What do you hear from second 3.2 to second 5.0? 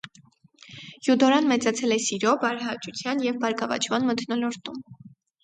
և բարգավաճման մթնոլորտում։